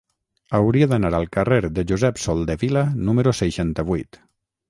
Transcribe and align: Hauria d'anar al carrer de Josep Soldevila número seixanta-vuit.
Hauria 0.59 0.87
d'anar 0.93 1.11
al 1.17 1.27
carrer 1.35 1.59
de 1.75 1.83
Josep 1.91 2.23
Soldevila 2.23 2.85
número 3.11 3.35
seixanta-vuit. 3.43 4.19